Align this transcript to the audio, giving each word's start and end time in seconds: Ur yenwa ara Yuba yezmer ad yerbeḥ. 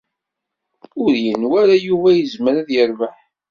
Ur 1.03 1.13
yenwa 1.23 1.55
ara 1.63 1.75
Yuba 1.87 2.09
yezmer 2.13 2.53
ad 2.61 2.69
yerbeḥ. 2.75 3.15